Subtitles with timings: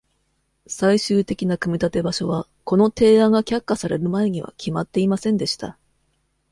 [0.65, 5.77] 最終的な組み立て場所は、この提案が却下される前には決まっていませんでした。